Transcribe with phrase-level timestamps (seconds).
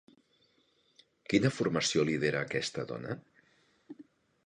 [1.33, 3.19] Quina formació lidera aquesta dona?